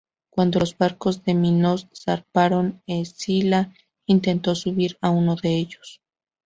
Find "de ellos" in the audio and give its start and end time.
5.35-6.01